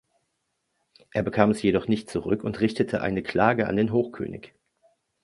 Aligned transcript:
Er 1.11 1.21
bekam 1.21 1.51
es 1.51 1.61
jedoch 1.61 1.87
nicht 1.87 2.09
zurück 2.09 2.43
und 2.43 2.59
richtete 2.59 3.01
eine 3.03 3.21
Klage 3.21 3.67
an 3.67 3.75
den 3.75 3.91
Hochkönig. 3.93 4.55